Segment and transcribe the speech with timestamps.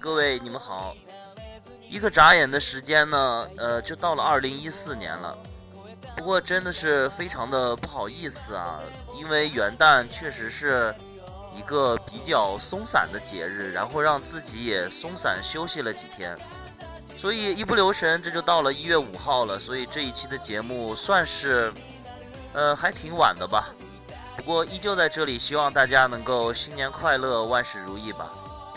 [0.00, 0.96] 各位，你们好！
[1.86, 5.36] 一个眨眼的时间呢，呃，就到了二零一四年了。
[6.16, 8.80] 不过真的是非常的不好意思啊，
[9.14, 10.94] 因为元旦确实是
[11.54, 16.34] 一个比较松散的节日，然后让自己也松散休息了几天，
[17.18, 19.58] 所以一不留神这就到了一月五号了。
[19.58, 21.70] 所以这一期的节目算是，
[22.54, 23.68] 呃，还挺晚的吧。
[24.34, 28.30] 不过依旧在这里，希望大家能够新年快乐，万事如意吧。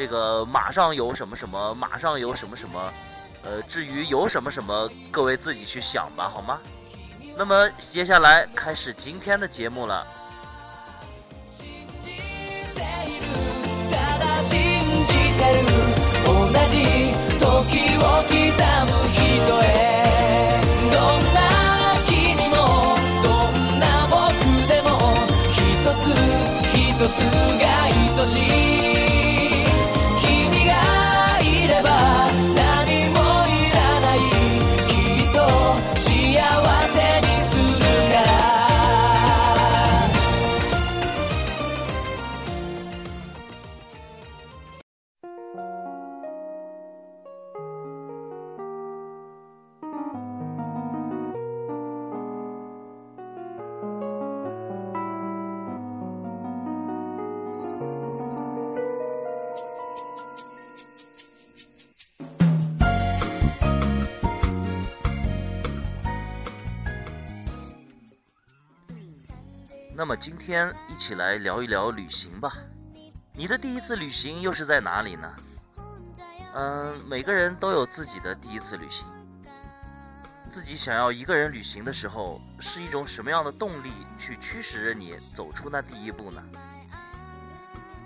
[0.00, 2.90] 这个马上有什么什么，马上有什么什么，
[3.44, 6.58] 呃，至于有什么什么，各位自己去想吧，好吗？
[7.36, 10.06] 那么接下来开始今天的节目了。
[70.00, 72.54] 那么今天一起来聊一聊旅行吧。
[73.34, 75.30] 你的第一次旅行又是在哪里呢？
[76.54, 79.06] 嗯，每个人都有自己的第一次旅行。
[80.48, 86.42] 自己想要一个人旅行的时候，是一种什么样的动力去驱使着你走出那第一步呢？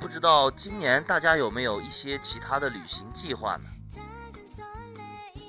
[0.00, 3.70] 不知道今年大家有没有一些其他的旅行计划呢？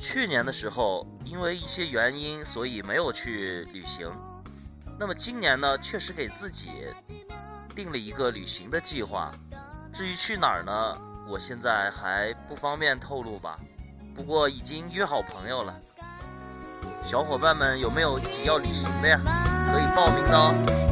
[0.00, 4.08] 去年的时候，因为一些原因，所以没有去旅行。
[4.98, 6.70] 那么今年呢，确实给自己
[7.74, 9.30] 定了一个旅行的计划。
[9.92, 13.58] 至于去哪儿呢，我现在还不方便透露吧。
[14.14, 15.74] 不过已经约好朋友了。
[17.04, 19.20] 小伙伴们有没有一起要旅行的呀？
[19.72, 20.87] 可以报名的哦。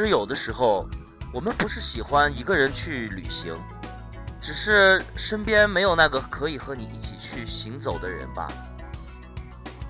[0.00, 0.88] 实有的时候，
[1.30, 3.54] 我们不是喜欢一个人去旅行，
[4.40, 8.48] 只是身边没有那个可以和你一起去行走的人吧。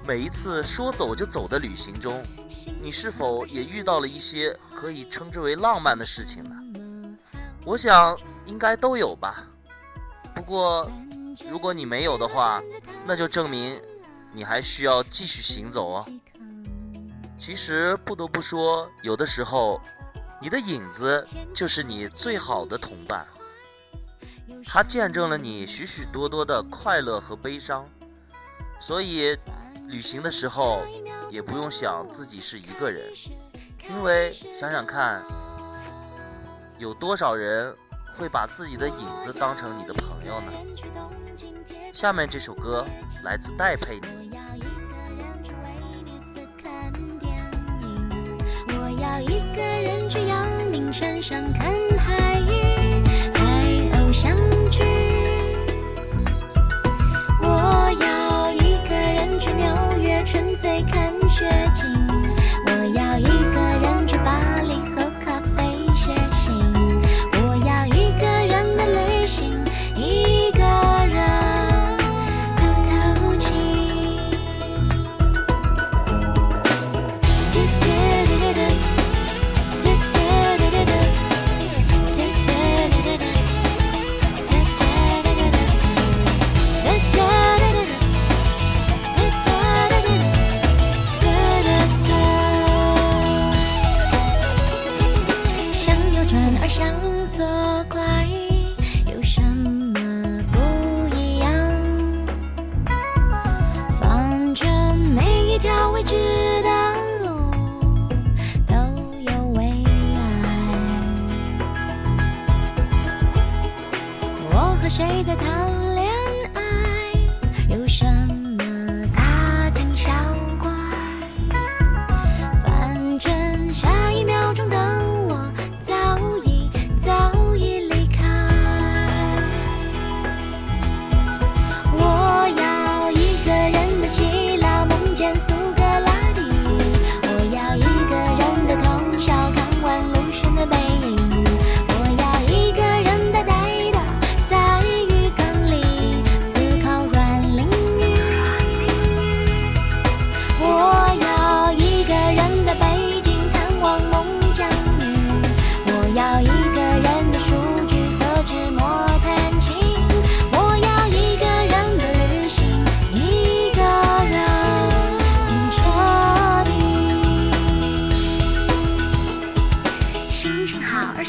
[0.05, 2.21] 每一次说走就走的旅行中，
[2.83, 6.57] 你是否也遇到了一些可以称之为浪漫的事情呢？
[7.65, 9.45] 我想应该都有吧。
[10.35, 10.91] 不过，
[11.49, 12.61] 如果你没有的话，
[13.07, 13.81] 那就证明
[14.33, 16.07] 你还需要继续行走哦。
[17.39, 19.81] 其实不得不说，有的时候，
[20.41, 23.27] 你的影子就是你最好的同伴，
[24.65, 27.89] 它见证了你许许多多的快乐和悲伤，
[28.81, 29.37] 所以。
[29.89, 30.85] 旅行的时候，
[31.33, 33.13] 也不用想自己是一个人，
[33.89, 35.21] 因为想想看，
[36.79, 37.75] 有多少人
[38.17, 40.53] 会把自己的影子当成你的朋友呢？
[41.93, 42.87] 下面这首歌
[43.25, 44.31] 来自戴佩妮。
[49.01, 53.03] 要一个人去阳明山上看海芋，
[53.33, 53.43] 海
[53.97, 54.37] 鸥相
[54.71, 54.85] 聚。
[57.43, 59.65] 我要一个人去纽
[60.03, 61.15] 约，纯粹看。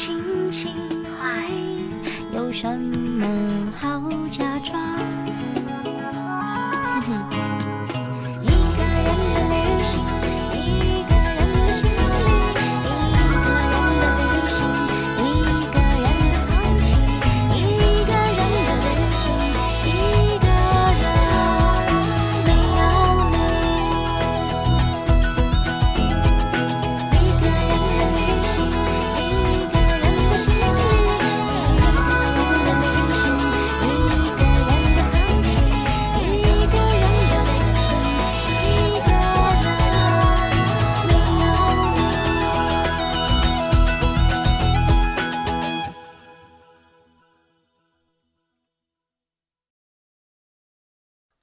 [0.04, 0.74] 心情
[1.16, 1.48] 坏，
[2.34, 3.24] 有什么
[3.78, 4.82] 好假装？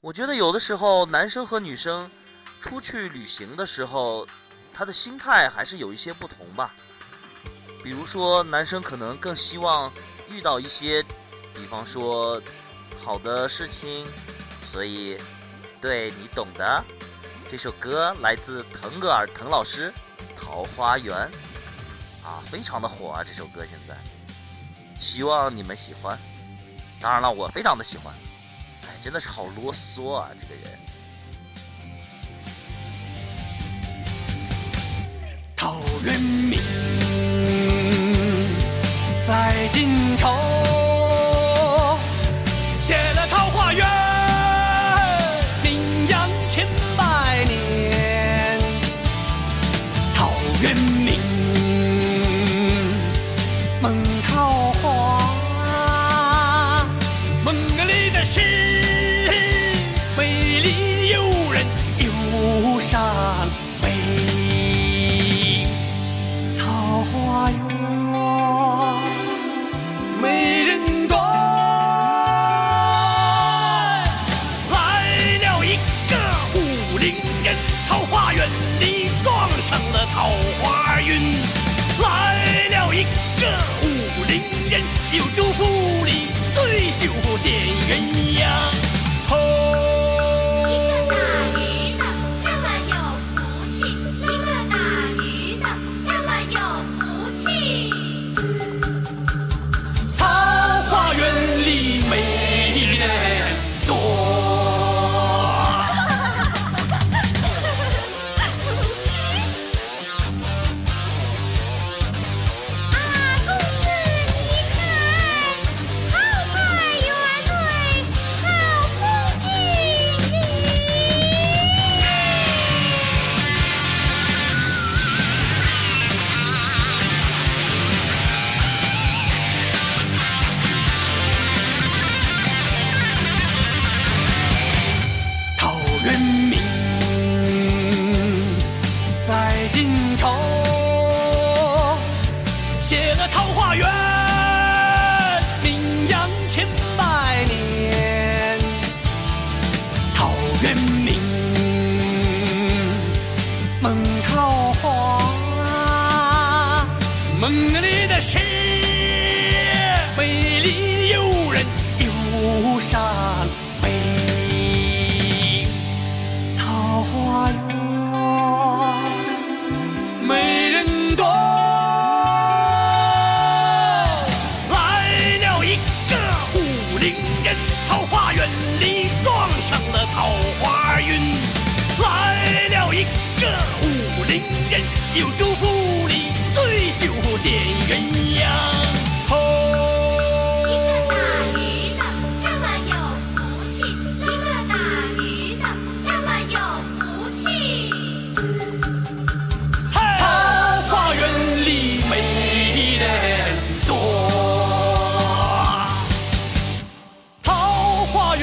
[0.02, 2.10] 我觉得有的时候，男生和女生
[2.62, 4.26] 出去旅行的时候，
[4.74, 6.74] 他的心态还是有一些不同吧。
[7.84, 9.92] 比如说，男生可能更希望
[10.30, 11.04] 遇到一些，
[11.54, 12.42] 比方说
[13.04, 14.08] 好的事情，
[14.72, 15.18] 所以，
[15.82, 16.82] 对你懂的。
[17.52, 19.92] 这首歌来自腾格尔腾老师，
[20.42, 21.14] 《桃花源》
[22.26, 23.22] 啊，非常的火啊！
[23.22, 23.98] 这首歌现在，
[25.02, 26.18] 希望你们喜欢。
[27.02, 28.14] 当然了，我非常的喜欢。
[29.02, 30.78] 真的是好啰嗦啊，这个人。
[35.56, 36.59] 陶渊明
[78.80, 80.30] 你撞上了桃
[80.62, 81.38] 花运，
[82.02, 83.04] 来了一
[83.40, 83.48] 个
[83.84, 85.66] 武林人，又祝福
[86.06, 87.12] 你醉酒
[87.44, 88.89] 点鸳鸯。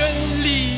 [0.07, 0.76] 真理。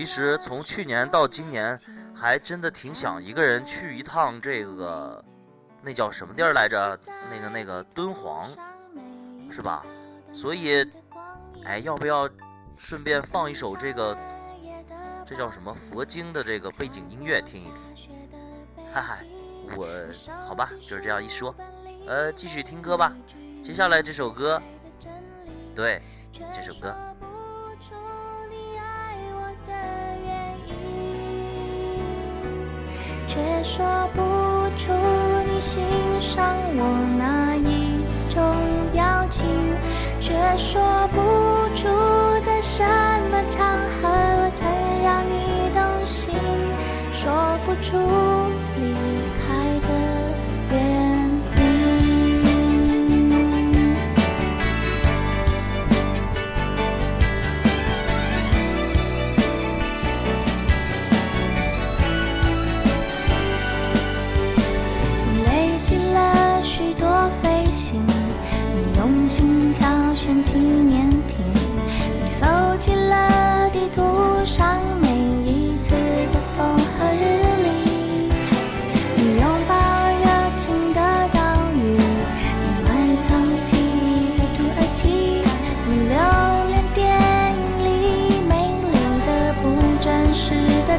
[0.00, 1.78] 其实从去年到今年，
[2.14, 5.22] 还真的挺想一个人去一趟这个，
[5.82, 6.98] 那叫什么地儿来着？
[7.30, 8.48] 那个那个敦煌，
[9.52, 9.84] 是吧？
[10.32, 10.90] 所以，
[11.66, 12.26] 哎，要不要
[12.78, 14.16] 顺便放一首这个，
[15.28, 17.64] 这叫什么佛经的这个背景音乐听一
[17.94, 18.16] 听？
[18.94, 19.22] 嗨嗨，
[19.76, 19.86] 我
[20.48, 21.54] 好吧，就是这样一说，
[22.06, 23.12] 呃，继续听歌吧。
[23.62, 24.62] 接下来这首歌，
[25.76, 26.00] 对，
[26.32, 26.96] 这首歌。
[33.30, 34.20] 却说不
[34.76, 34.92] 出
[35.46, 35.80] 你欣
[36.18, 36.44] 赏
[36.74, 36.82] 我
[37.16, 38.42] 哪一种
[38.92, 39.46] 表情，
[40.18, 40.82] 却说
[41.12, 41.86] 不出
[42.44, 42.82] 在什
[43.30, 43.64] 么场
[44.02, 44.66] 合曾
[45.04, 46.34] 让你动心，
[47.12, 47.30] 说
[47.64, 48.19] 不出。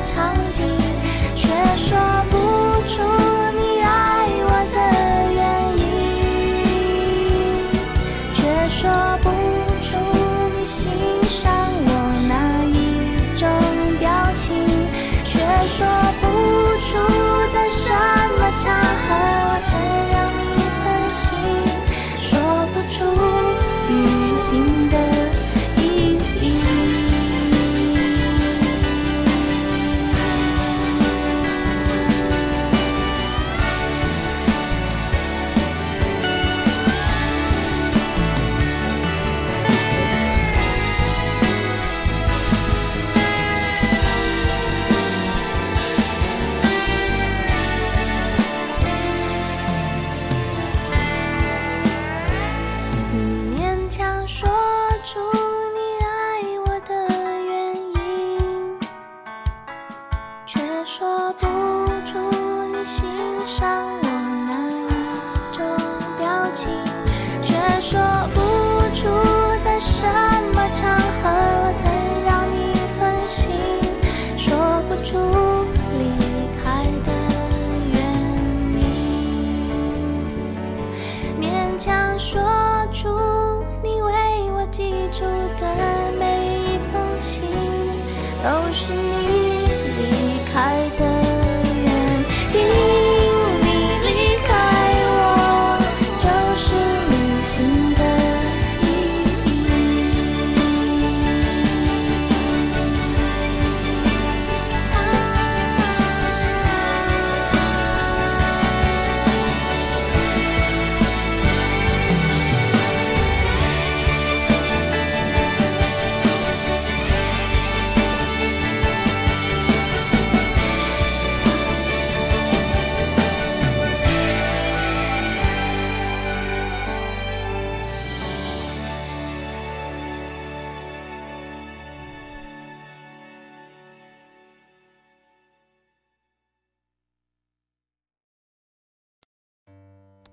[0.03, 0.65] 场景
[1.35, 2.20] 却说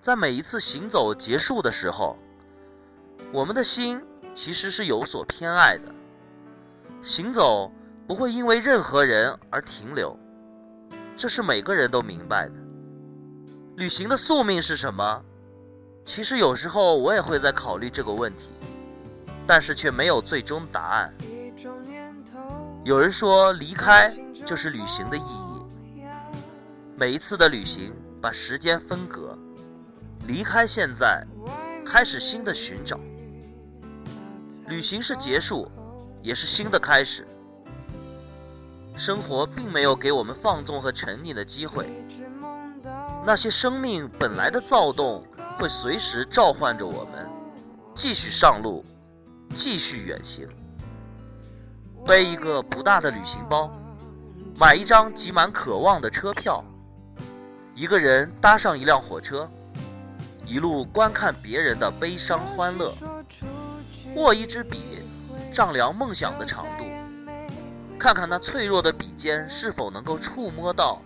[0.00, 2.16] 在每一次行走结束的时候，
[3.32, 4.00] 我们的心
[4.34, 5.92] 其实是有所偏爱的。
[7.02, 7.70] 行走
[8.06, 10.16] 不会因为任何人而停留，
[11.16, 12.54] 这是每个人都明白的。
[13.76, 15.22] 旅行的宿命是什么？
[16.04, 18.48] 其实有时候我也会在考虑这个问题，
[19.46, 21.12] 但是却没有最终答案。
[22.84, 26.02] 有人说，离开就是旅行的意义。
[26.96, 29.36] 每一次的旅行，把时间分隔，
[30.28, 31.26] 离开现在，
[31.86, 33.00] 开始新的寻找。
[34.66, 35.66] 旅行是结束，
[36.22, 37.26] 也是新的开始。
[38.94, 41.86] 生活并没有给我们放纵和沉溺的机会。
[43.24, 45.24] 那些生命本来的躁动，
[45.58, 47.26] 会随时召唤着我们，
[47.94, 48.84] 继续上路，
[49.54, 50.46] 继续远行。
[52.06, 53.70] 背一个不大的旅行包，
[54.60, 56.62] 买一张挤满渴望的车票，
[57.74, 59.50] 一个人搭上一辆火车，
[60.48, 62.90] 一路观看别人的悲伤欢乐，
[64.16, 64.78] 握一支笔，
[65.52, 66.84] 丈量梦想的长度，
[67.98, 71.02] 看看那脆弱的笔尖是否能够触摸到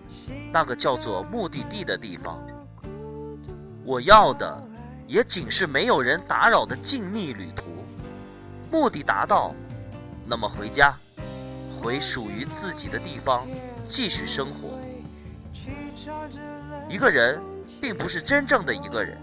[0.52, 2.40] 那个叫做目的地的地方。
[3.85, 4.62] 我要的，
[5.09, 7.64] 也仅是没有人打扰的静谧旅途，
[8.70, 9.52] 目的达到。
[10.24, 10.94] 那么回家，
[11.81, 13.44] 回属于自己的地方，
[13.88, 14.78] 继续生活。
[16.88, 17.42] 一个人
[17.81, 19.18] 并不是真正的一个人，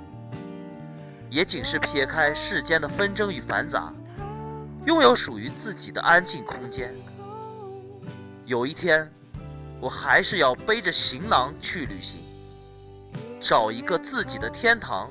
[1.30, 3.94] 也仅是撇开世间的纷争与繁杂，
[4.86, 6.94] 拥有属于自己的安静空间。
[8.46, 9.12] 有一天，
[9.80, 12.20] 我还是要背着行囊去旅行，
[13.40, 15.08] 找一个自己的天堂，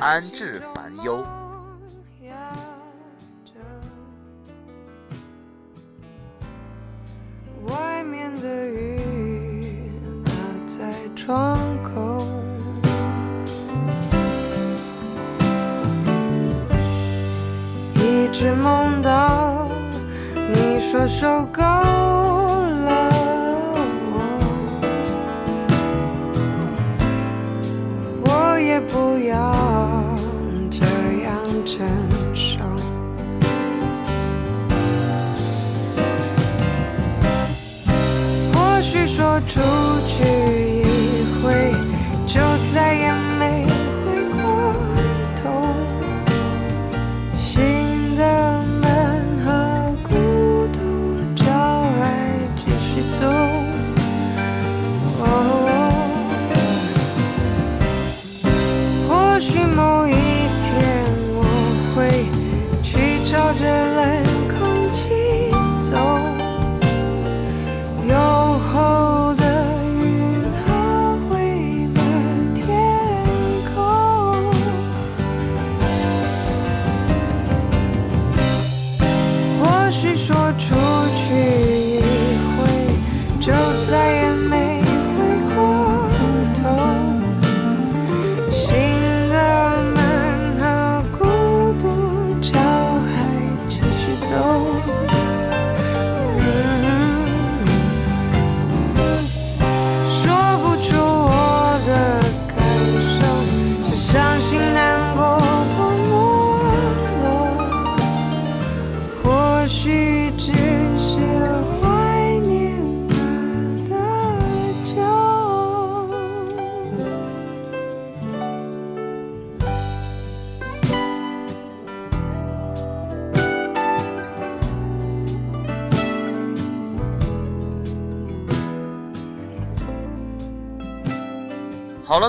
[0.00, 1.24] 安置烦忧。
[7.68, 9.92] 外面的雨
[10.24, 10.32] 打
[10.66, 12.23] 在窗口，
[18.34, 19.68] 直梦到
[20.52, 23.08] 你说受够了，
[28.24, 29.63] 我也不要。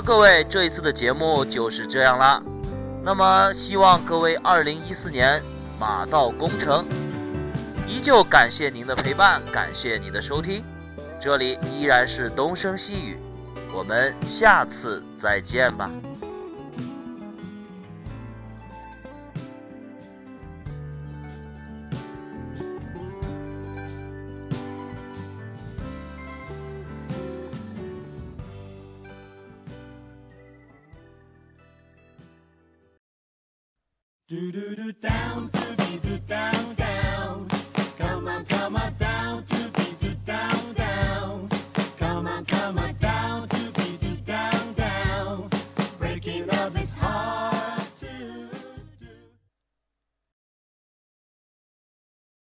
[0.06, 2.40] 各位，这一次的节目就是这样啦。
[3.02, 5.42] 那么，希望各位二零一四年
[5.80, 6.84] 马到功成。
[7.88, 10.62] 依旧感谢您的陪伴，感谢你的收听。
[11.20, 13.18] 这里依然是东升西语，
[13.74, 15.90] 我们下次再见吧。